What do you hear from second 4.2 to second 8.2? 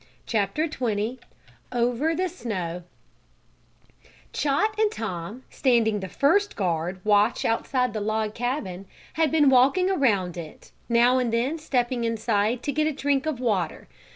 Chot and Tom, standing the first guard watch outside the